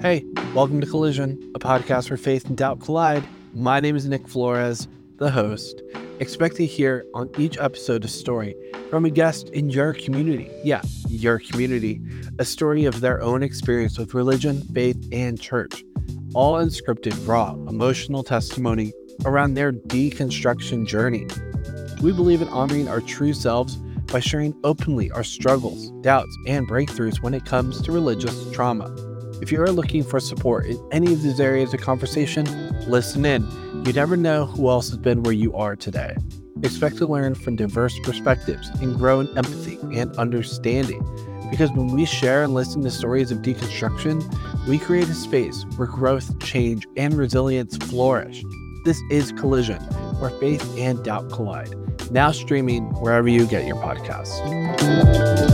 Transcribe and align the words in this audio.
Hey, 0.00 0.24
welcome 0.54 0.80
to 0.80 0.86
Collision, 0.86 1.50
a 1.56 1.58
podcast 1.58 2.08
where 2.08 2.16
faith 2.16 2.44
and 2.44 2.56
doubt 2.56 2.80
collide. 2.80 3.24
My 3.52 3.80
name 3.80 3.96
is 3.96 4.06
Nic 4.06 4.28
Flores, 4.28 4.86
the 5.16 5.28
host. 5.28 5.82
Expect 6.20 6.54
to 6.56 6.66
hear 6.66 7.04
on 7.14 7.28
each 7.36 7.58
episode 7.58 8.04
a 8.04 8.08
story 8.08 8.54
from 8.90 9.04
a 9.04 9.10
guest 9.10 9.48
in 9.48 9.70
your 9.70 9.94
community. 9.94 10.48
Yeah, 10.62 10.82
your 11.08 11.40
community. 11.40 12.00
A 12.38 12.44
story 12.44 12.84
of 12.84 13.00
their 13.00 13.20
own 13.20 13.42
experience 13.42 13.98
with 13.98 14.14
religion, 14.14 14.62
faith, 14.72 15.08
and 15.10 15.40
church. 15.40 15.82
All 16.32 16.54
unscripted, 16.54 17.26
raw, 17.26 17.54
emotional 17.68 18.22
testimony 18.22 18.92
around 19.24 19.54
their 19.54 19.72
deconstruction 19.72 20.86
journey. 20.86 21.26
We 22.00 22.12
believe 22.12 22.40
in 22.40 22.48
honoring 22.50 22.88
our 22.88 23.00
true 23.00 23.32
selves 23.32 23.74
by 24.06 24.20
sharing 24.20 24.54
openly 24.62 25.10
our 25.10 25.24
struggles, 25.24 25.90
doubts, 26.02 26.38
and 26.46 26.68
breakthroughs 26.68 27.20
when 27.20 27.34
it 27.34 27.46
comes 27.46 27.82
to 27.82 27.90
religious 27.90 28.48
trauma. 28.52 29.07
If 29.40 29.52
you 29.52 29.62
are 29.62 29.70
looking 29.70 30.02
for 30.02 30.18
support 30.18 30.66
in 30.66 30.84
any 30.90 31.12
of 31.12 31.22
these 31.22 31.38
areas 31.38 31.72
of 31.72 31.80
conversation, 31.80 32.44
listen 32.88 33.24
in. 33.24 33.46
You 33.84 33.92
never 33.92 34.16
know 34.16 34.46
who 34.46 34.68
else 34.68 34.88
has 34.88 34.98
been 34.98 35.22
where 35.22 35.32
you 35.32 35.54
are 35.54 35.76
today. 35.76 36.16
Expect 36.62 36.96
to 36.98 37.06
learn 37.06 37.36
from 37.36 37.54
diverse 37.54 37.96
perspectives 38.02 38.68
and 38.80 38.96
grow 38.96 39.20
in 39.20 39.28
empathy 39.38 39.78
and 39.96 40.14
understanding. 40.16 41.00
Because 41.50 41.70
when 41.70 41.92
we 41.92 42.04
share 42.04 42.42
and 42.42 42.52
listen 42.52 42.82
to 42.82 42.90
stories 42.90 43.30
of 43.30 43.38
deconstruction, 43.38 44.22
we 44.66 44.78
create 44.78 45.08
a 45.08 45.14
space 45.14 45.64
where 45.76 45.86
growth, 45.86 46.38
change, 46.40 46.86
and 46.96 47.14
resilience 47.14 47.76
flourish. 47.76 48.42
This 48.84 49.00
is 49.08 49.30
Collision, 49.32 49.80
where 50.20 50.30
faith 50.30 50.76
and 50.76 51.02
doubt 51.04 51.30
collide. 51.30 51.74
Now 52.10 52.32
streaming 52.32 52.86
wherever 53.00 53.28
you 53.28 53.46
get 53.46 53.66
your 53.66 53.76
podcasts. 53.76 55.47